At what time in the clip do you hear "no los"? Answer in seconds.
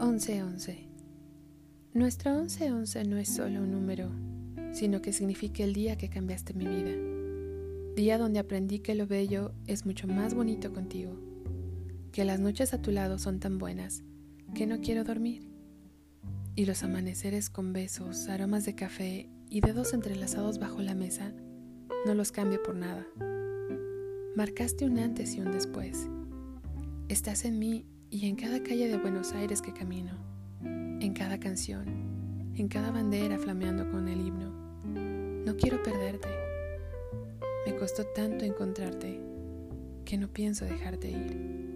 22.06-22.32